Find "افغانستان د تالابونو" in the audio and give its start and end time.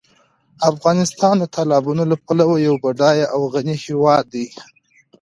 0.71-2.03